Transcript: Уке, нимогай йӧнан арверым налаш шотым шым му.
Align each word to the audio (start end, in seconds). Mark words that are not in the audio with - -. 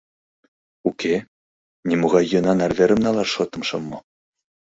Уке, 0.89 1.15
нимогай 1.87 2.25
йӧнан 2.31 2.59
арверым 2.65 2.99
налаш 3.05 3.29
шотым 3.35 3.61
шым 3.67 3.83
му. 3.89 3.97